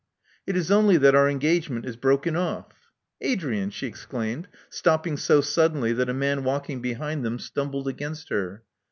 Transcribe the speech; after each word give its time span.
It 0.47 0.57
is 0.57 0.71
only 0.71 0.97
that 0.97 1.13
our 1.13 1.29
engagement 1.29 1.85
is 1.85 1.95
broken 1.95 2.35
off 2.35 2.89
"Adrian!" 3.31 3.69
she 3.69 3.85
exclaimed, 3.85 4.47
stopping 4.67 5.15
so 5.15 5.41
suddenly 5.41 5.93
that 5.93 6.09
a 6.09 6.11
man 6.15 6.43
walking 6.43 6.81
behind 6.81 7.23
them 7.23 7.37
stumbled 7.37 7.87
against 7.87 8.29
her. 8.29 8.63